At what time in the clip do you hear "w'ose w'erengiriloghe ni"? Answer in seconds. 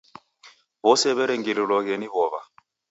0.85-2.07